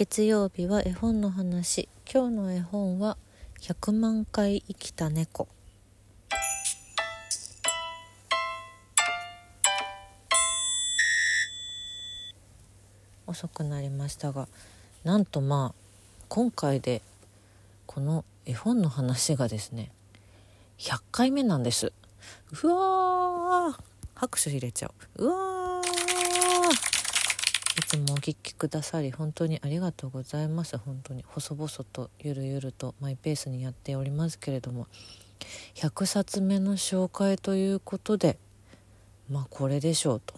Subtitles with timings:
[0.00, 1.86] 月曜日は絵本の話。
[2.10, 3.18] 今日の絵本は
[3.60, 5.46] 100万回生きた猫。
[13.26, 14.48] 遅くなりましたが
[15.04, 15.80] なんとまあ
[16.30, 17.02] 今回で
[17.84, 19.92] この絵本の話がですね
[20.78, 21.92] 100回目なんです。
[22.62, 23.82] うわー
[24.14, 25.24] 拍手入れちゃう。
[25.26, 25.59] うわ
[27.80, 30.76] いつもお聞きくださり本当にありがとうございます。
[30.76, 34.86] 本当に細々とゆるゆるとマイペースにやっておりますけれども
[35.76, 38.36] 100冊目の紹介ということで
[39.30, 40.34] まあこれでしょうと。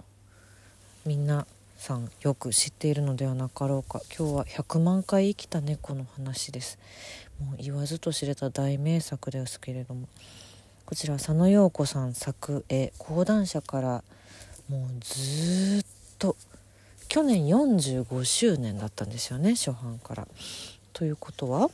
[1.04, 1.44] みんな
[1.76, 4.00] さんよく知っているのではなかろうか。
[4.16, 6.78] 今日は100万回生きた猫の話です。
[7.40, 10.08] もう言わずと知れた大名作ですけれども。
[10.86, 14.04] こちら佐野陽子さん作絵講談社から
[14.68, 15.84] もうずっ
[16.20, 16.36] と
[17.12, 20.26] 去年45周年だったんですよね初版から。
[20.94, 21.68] ということは、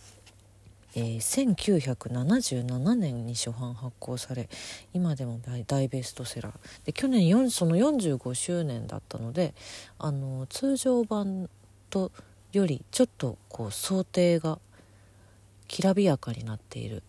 [0.97, 4.49] えー、1977年に初版発行され
[4.93, 6.53] 今でも大ベストセラー
[6.87, 9.55] で去年4その45周年だったので
[10.01, 11.49] あの通常版
[11.89, 12.11] と
[12.51, 14.59] よりちょっとこう想定が
[15.69, 17.05] きらびやかになっている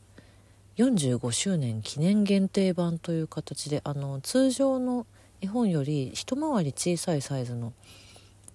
[0.77, 5.07] 45周年記念限定版という形であの通常の
[5.41, 7.73] 絵本より一回り小さいサイズの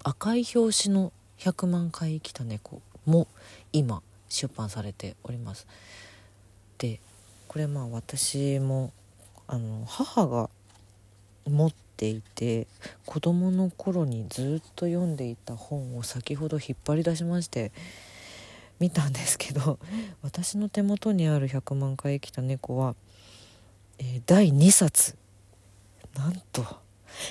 [0.05, 3.27] 赤い表紙の100万回生きた猫も
[3.73, 5.67] 今出版されております。
[6.79, 7.01] で
[7.49, 8.93] これまあ私も
[9.47, 10.51] あの母が
[11.47, 12.67] 持っていて
[13.07, 17.73] 子供の頃にずっと読んでいた本を先ほど引っ張り出しまして
[18.81, 19.79] 見たんですけど
[20.23, 22.95] 私の手元にある「100万回生きた猫は」
[23.99, 25.17] えー、第2冊。
[26.17, 26.65] なんと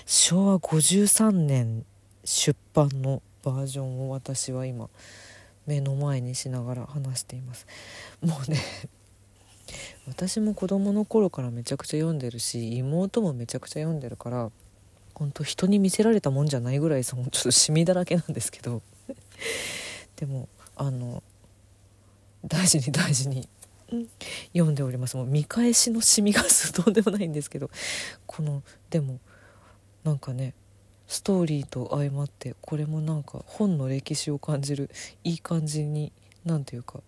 [0.06, 1.86] 昭和53年
[2.24, 4.90] 出版のバージョンを私は今
[5.66, 7.68] 目の前にしながら話しています。
[8.22, 8.60] もうね
[10.08, 14.52] 私も子供の頃からめちゃくちゃ読んでるし妹もめちゃくちゃ読んでるから
[15.14, 18.82] 本当人に見せられたもんじゃないぐらいそのちょっとシミだらけなんですけど
[20.18, 21.24] でもあの
[22.46, 23.48] 大事に大事に
[24.54, 25.16] 読んでおります。
[25.16, 27.70] もう見返しのシミが とんでもないんですけど
[28.26, 29.20] このでも
[30.04, 30.54] なんかね
[31.14, 34.90] ストーリーと相まってこれもなんか本の歴史を感じる
[35.24, 36.12] いい感じに
[36.44, 37.02] 何ていうか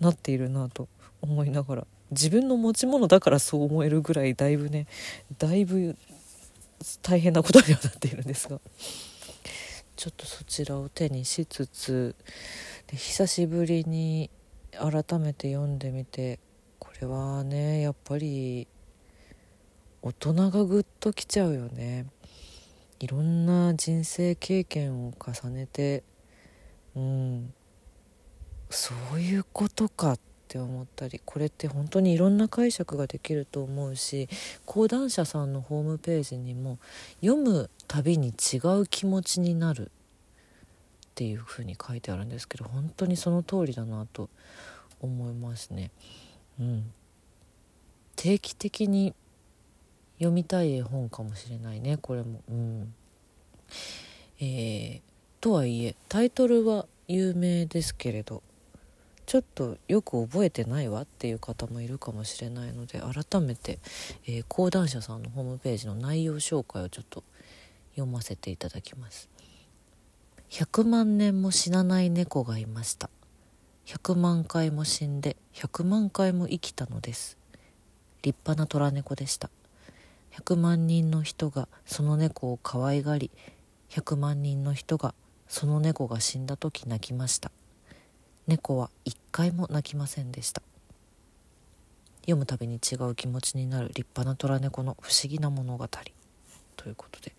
[0.00, 0.86] なっているなと
[1.22, 4.86] 思いながら自分の持ち物だからそう思えるぐらいだいぶね
[5.38, 5.96] だいぶ
[7.00, 8.60] 大変なことにはなっているんですが
[9.96, 12.14] ちょっとそちらを手にしつつ
[12.86, 14.28] で久しぶりに
[14.72, 16.38] 改めて読んでみて
[16.78, 18.68] これはねやっぱり
[20.02, 22.04] 大人がグッときちゃうよね。
[23.00, 26.02] いろんな人生経験を重ねて
[26.96, 27.54] うん
[28.70, 34.28] そういうことかって思ったりこれって本当にいろんな解釈ができると思うし
[34.66, 36.78] 講談社さんのホームページにも
[37.20, 39.90] 読むたびに違う気持ちになるっ
[41.14, 44.28] ていうふうに書いてあるんですけど本当にその通りだなと
[45.00, 45.90] 思いますね。
[46.60, 46.92] うん、
[48.16, 49.14] 定期的に
[50.18, 52.42] 読みたい絵本かもしれないねこれも。
[52.48, 52.94] うん。
[54.40, 55.00] えー、
[55.40, 58.42] とはいえタイトルは有名ですけれど
[59.26, 63.78] ちょっとよく覚えてないわっていう方もいるかもしれないので改めて、
[64.26, 67.22] えー、講談社さんのホームページの内容紹介をちょっと
[67.90, 69.28] 読ませていただきます。
[70.50, 73.10] 100万年も死なない猫がいました。
[73.84, 77.36] 100万回も死んで100万回も生きたのです。
[78.22, 79.50] 立派な虎猫でした。
[80.44, 83.30] 100万人の人がその猫を可愛がり
[83.90, 85.14] 100万人の人が
[85.48, 87.50] その猫が死んだ時泣きました。
[88.46, 90.62] 猫は一回も泣きませんでした。
[92.22, 95.88] 読むたびに違う気持ちになる立派な虎猫の不思議な物語
[96.76, 97.32] ということで、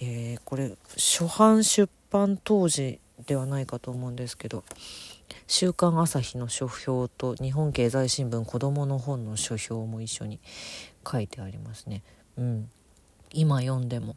[0.00, 4.64] えー、これ初版出版当時ではないかと思うんですけど
[5.46, 10.40] 「週刊朝日」の書評と日本経済新聞子どもの本の書評も一緒に
[11.10, 12.02] 書いてありますね。
[12.36, 12.70] うん、
[13.32, 14.16] 今読んでも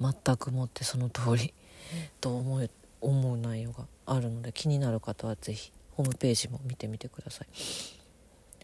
[0.00, 1.54] 全くもってその通り
[2.20, 2.70] と思う
[3.00, 7.48] 思う内容があるので気になる方は是非ホームページも見てみてください。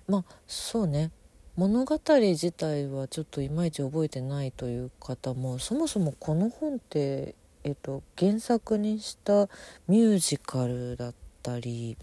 [0.09, 1.11] まあそうね
[1.57, 7.35] 物語自体はちょっといまいち覚えてないという方もそもそもこの本って、
[7.65, 9.49] えっと、原作にした
[9.87, 11.99] ミュージカルだったり、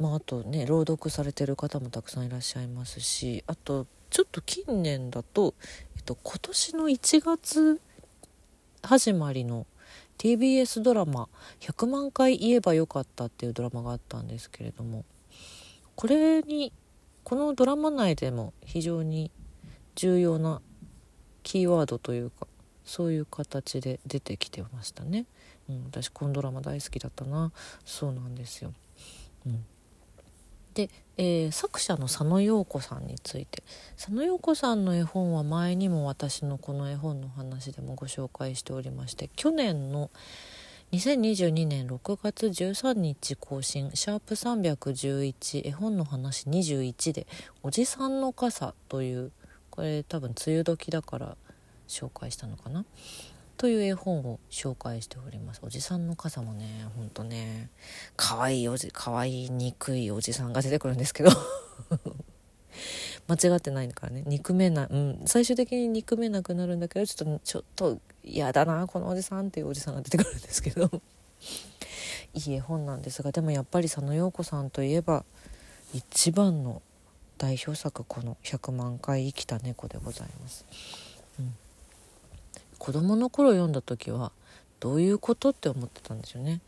[0.00, 5.54] まあ、あとね朗読されてる方もたくさんいらっしゃいますしあとちょっと近年だと、
[6.02, 7.80] っと、今年の1月
[8.82, 9.66] 始まりの
[10.18, 11.28] TBS ドラマ
[11.60, 15.04] 「100万回言えばよかった」っていうドラマがあったんですけれども
[15.94, 16.72] これに
[17.22, 19.30] このドラマ内でも非常に
[19.94, 20.60] 重要な
[21.44, 22.48] キーワードというか
[22.84, 25.26] そういう形で出てきてましたね。
[25.68, 27.52] うん、私このドラマ大好きだったな
[27.84, 28.74] そうなんですよ。
[29.46, 29.64] うん、
[30.74, 33.62] で、えー、作者の佐野陽子さんについて。
[33.96, 40.10] 佐野陽子さんの絵本は前にも私のこの絵本の話でもご紹介しておりまして去年の
[40.92, 47.26] 2022年6月13日更新シャープ311絵本の話21で
[47.62, 49.32] 「おじさんの傘」という
[49.70, 51.36] これ多分梅雨時だから
[51.86, 52.84] 紹介したのかな。
[53.62, 55.60] という絵本を紹介しております。
[55.62, 57.70] おじさんの傘もねほんとね
[58.16, 61.30] 可愛いいおじ可愛い憎いおじさんが出てくるんですけど。
[63.28, 64.24] 間違ってないからね。
[64.26, 70.90] 憎めなうん最終的に憎めなくなるんだけどちょっとちょっと嫌だなこのおじさんっていうおじさんが出てくるんですけど。
[72.34, 75.24] いい絵本なんですがでもやっぱり佐野陽子さんといえば
[75.94, 76.82] 一番の
[77.38, 80.66] 代表作この「100万回生きた猫」でございます。
[81.38, 81.54] うん、
[82.82, 84.32] 子供の頃読んだ時は
[84.80, 86.60] どういうことって思ってたんですよね。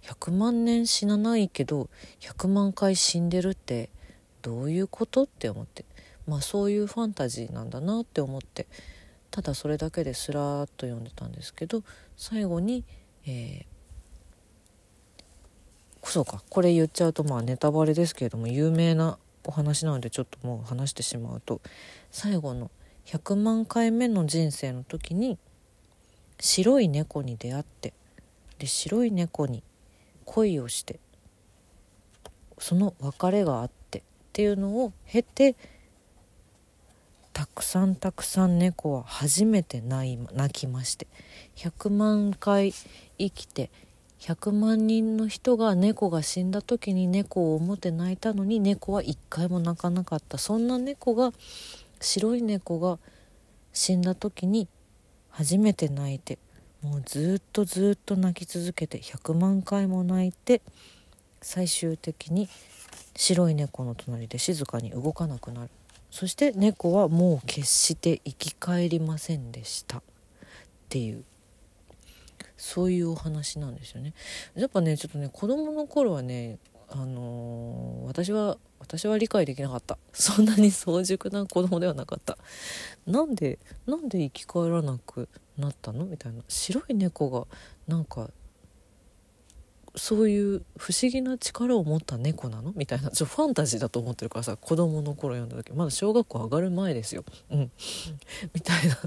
[0.00, 1.90] 100万年死なないけど
[2.20, 3.90] 100万回死んでるって
[4.40, 5.84] どういうことって思って
[6.26, 8.68] まあそういうファンタジーなんだなって思って
[9.30, 11.82] ただそれだけですらーっと読んでたんですけど
[12.16, 12.82] 最後に、
[13.26, 21.60] えー、そうかこれ言っちゃうとまあネタバレですけれども有名なお話なのでちょっともう話してしまうと
[22.10, 22.70] 最後の
[23.04, 25.38] 100万回目の人生の時に
[26.40, 27.92] 白い猫に出会って
[28.58, 29.62] で白い猫に
[30.24, 31.00] 恋をして
[32.58, 34.02] その別れがあってっ
[34.32, 35.56] ていうのを経て
[37.32, 41.06] たくさんたくさん猫は初めて泣きまして
[41.56, 42.72] 100万回
[43.18, 43.70] 生きて
[44.20, 50.36] 100万人の人が猫が死んだ時に猫を思って泣いたのに猫は一回も泣かなかった。
[50.36, 51.32] そんな猫が
[52.00, 52.98] 白い猫が
[53.72, 54.68] 死んだ時に
[55.30, 56.38] 初めて泣いて
[56.82, 60.62] もうずっとずっと泣き続けて100万回も泣いて
[61.42, 62.48] 最終的に
[63.16, 65.70] 白い猫の隣で静かに動かなくなる。
[66.10, 69.98] そして猫はもう決して生き返りませんでした。
[69.98, 70.02] っ
[70.88, 71.24] ていう。
[72.56, 74.12] そういうお話なんですよね。
[74.54, 79.98] やっぱねちょっとね子供の頃はねあのー、私は私は理解できなかった。
[80.12, 82.36] そんなに早熟な子供ではなかった。
[83.06, 86.06] なんでなんで生き返らなくなったの？
[86.06, 86.42] みたいな。
[86.48, 87.46] 白い猫が
[87.86, 88.30] なんか
[89.94, 92.72] そういう不思議な力を持った猫なの？
[92.74, 93.10] みたいな。
[93.10, 95.72] ちょファンタジーだと思ってるからさ子供の頃読んだ時。
[95.72, 97.24] まだ小学校上がる前ですよ。
[97.50, 97.70] うん、
[98.52, 98.98] みたいな。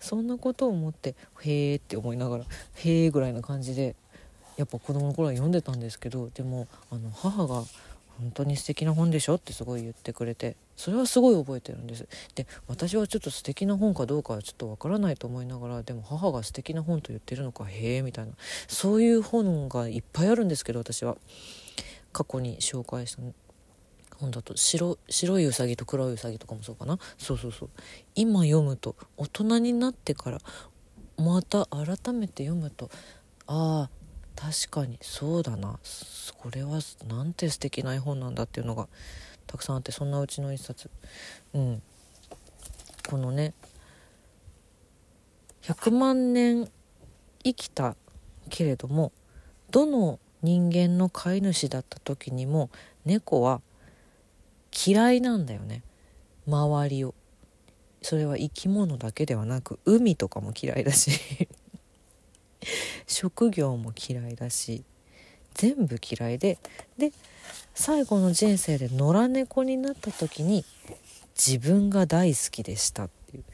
[0.00, 2.44] そんなことを思ってへえって思いながら
[2.74, 3.96] へえぐらいな感じで
[4.58, 7.64] やっぱ子供の頃は読んでたんですけどでもあの母が
[8.20, 9.36] 本当に素敵な本でしょ？
[9.36, 10.56] ってすごい言ってくれて。
[10.76, 12.06] それはすごい覚えてるんです。
[12.34, 18.32] で私はちょっと素敵な本かどうかはちょっとわからないと思いながらでも母が素敵な本と言ってるのかへえみたいな。
[18.68, 21.16] そういう本がいっぱいあるんですけど私は。
[22.12, 23.22] 過去に紹介した
[24.16, 26.98] 本だと白白いうさぎと黒いうさぎとかもそうかな？
[27.18, 27.70] そうそうそう。
[28.16, 30.38] 今読むと大人になってから
[31.18, 32.90] また改めて読むと
[33.46, 33.90] ああ
[34.40, 35.78] 確かにそうだな。
[36.38, 38.88] これはなんて素敵な絵本なんだっていうのが
[39.46, 40.88] たくさんあってそんなうちの一冊。
[41.52, 41.82] うん。
[43.06, 43.52] このね
[45.62, 46.70] 100万年
[47.44, 47.96] 生きた
[48.48, 49.12] けれども
[49.70, 52.70] どの人間の飼い主だった時にも
[53.04, 53.60] 猫は
[54.86, 55.82] 嫌いなんだよね。
[56.46, 57.14] 周りを。
[58.00, 61.46] それは生き物だけではなく海とかも嫌いだし。
[63.06, 64.84] 職業も嫌いだし
[65.54, 66.58] 全部嫌いで
[66.98, 67.12] で
[67.74, 70.64] 最後の人生で野良猫になった時に
[71.36, 73.44] 自分が大好きでしたっていう。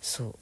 [0.00, 0.34] そう。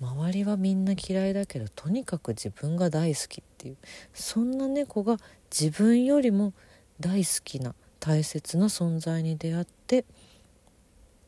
[0.00, 3.76] 周りはみんな嫌いだけどとにかく自分が大好きっていう。
[4.14, 5.18] そんな猫が
[5.50, 6.54] 自分よりも
[7.00, 10.04] 大好きな大切な存在に出会って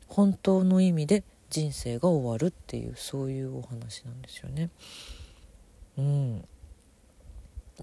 [0.07, 4.71] 本当の意味で人生が終わるっていうそういうお話なんですよね。
[5.99, 6.44] うん、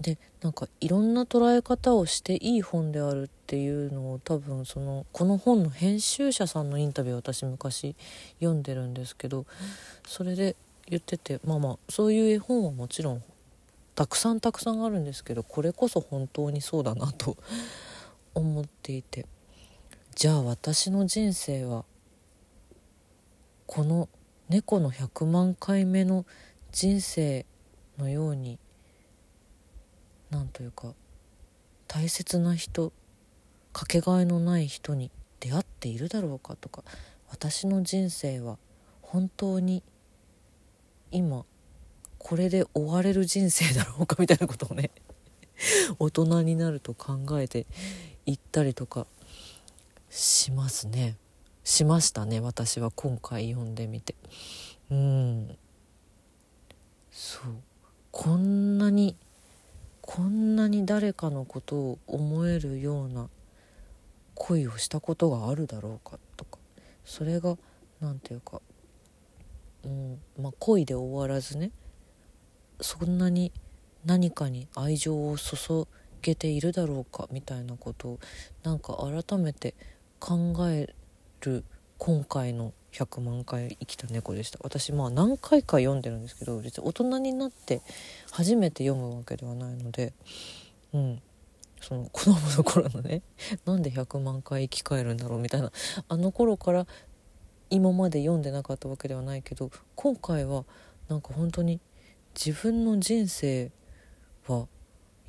[0.00, 7.96] でなんかいろんな捉え方をしていい本であるっていうのを多分そのこの本の編集者さんのインタビュー私昔
[8.40, 9.46] 読んでるんですけど
[10.06, 10.56] それで
[10.88, 13.22] 言っててまあまあそういう絵本はもちろん
[13.94, 17.36] たくさんたくさんあるんですけどこれこそ本当にそうだなと
[18.34, 19.26] 思っていて。
[20.18, 21.84] じゃあ私の人生は
[23.66, 24.08] この
[24.48, 26.26] 猫の100万回目の
[26.72, 27.46] 人生
[27.98, 28.58] のように
[30.30, 30.94] なんというか
[31.86, 32.92] 大切な人
[33.72, 36.82] かけがえのない人に出会っているだろうかとか
[37.30, 38.58] 私の人生は
[39.02, 39.82] 本当に
[41.10, 41.44] 今
[42.18, 44.90] これで終われる人生だろうか みたいなことをね
[45.98, 47.66] 大人になると考えて
[48.26, 49.06] いったりとか
[50.10, 51.16] しますね。
[51.64, 54.14] しましたね私は今回読んでみて。
[54.90, 55.58] うん。
[57.10, 57.67] そう。
[58.10, 59.16] こんなに
[60.00, 63.28] こんなに誰かのことを思えるような
[64.34, 66.58] 恋をしたことがあるだろうかとか
[67.04, 67.58] それが
[68.00, 68.62] 何て言うか、
[69.84, 71.70] うんまあ、恋で終わらずね
[72.80, 73.52] そんなに
[74.06, 75.86] 何かに愛情を注
[76.22, 78.18] げているだろうかみたいなことを
[78.62, 78.96] なんか
[79.26, 79.74] 改めて
[80.20, 80.94] 考え
[81.40, 81.64] る
[81.98, 87.82] 今回の100万回生きた猫でした私まあ何回か読んでるんですけど実は大人になって
[88.30, 90.12] 初めて読むわけではないので
[90.92, 91.22] うん
[91.80, 93.22] その子供の頃のね
[93.64, 95.70] なんで100万回生き返るんだろうみたいな
[96.08, 96.86] あの頃から
[97.70, 100.64] 今まで読んでなかったわけではないけど今回は
[101.08, 101.80] なんか本当に
[102.34, 103.70] 自分の人生
[104.46, 104.66] は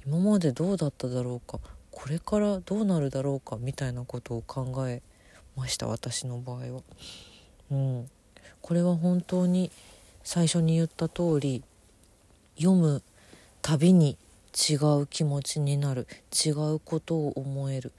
[0.05, 1.59] 今までどうだっただろうか
[1.91, 5.01] これからどうなるだろうかみたいなことを考え
[5.55, 6.83] ました私の場合は。
[7.71, 8.09] うん、
[8.61, 9.71] これは本当に
[10.23, 11.63] 最初に言った通り
[12.57, 13.01] 読む
[13.61, 14.17] たびに
[14.53, 16.07] 違う気持ちになる
[16.45, 17.91] 違うことを思える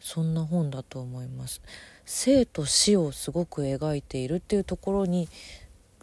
[0.00, 1.60] そんな本だと思います。
[2.04, 5.28] 生と死をすごく描いているっていうところに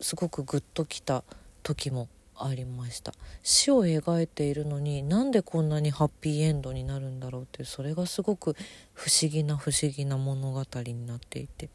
[0.02, 1.24] すごくグッときた
[1.64, 3.14] 時もありました。
[3.42, 8.56] 死を描いているのになんでこんなにハッピーエンドになるんだろうっていうそれがすごく
[8.94, 11.70] 不思議な不思議な物語になっていて、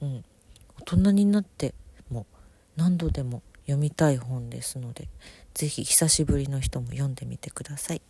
[0.00, 0.24] うん、
[0.84, 1.74] 大人になって
[2.10, 2.26] も
[2.76, 5.08] 何度でも読みたい本ですので
[5.54, 8.02] 是非久しぶりの人も読んでみてください。